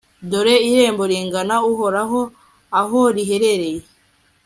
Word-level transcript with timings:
dore 0.29 0.55
irembo 0.69 1.03
rigana 1.11 1.55
uhoraho 1.71 2.21
aho 2.79 2.99
riherereye 3.15 3.81